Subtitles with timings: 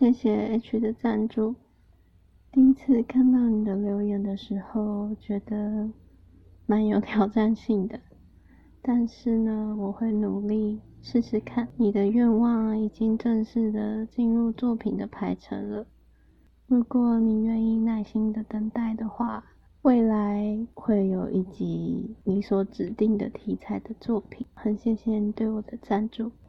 [0.00, 1.54] 谢谢 h 的赞助。
[2.50, 5.90] 第一次看到你的留言的时候觉得
[6.64, 8.00] 蛮有挑战性的。
[8.80, 15.86] 但是呢我会努力试试看你的愿望已经正式的进入作品的排程了。
[16.66, 19.44] 如果你愿意耐心的等待的话
[19.82, 24.46] 未来会有一集你所指定的题材的作品。
[24.54, 26.32] 很谢谢你对我的赞助。